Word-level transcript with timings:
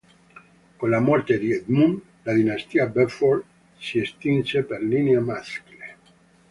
Con 0.79 0.89
la 0.89 0.99
morte 0.99 1.37
di 1.37 1.51
Edmund 1.53 2.01
la 2.23 2.33
dinastia 2.33 2.87
Beaufort 2.87 3.45
si 3.77 3.99
estinse 3.99 4.63
per 4.63 4.81
linea 4.81 5.21
maschile. 5.21 5.97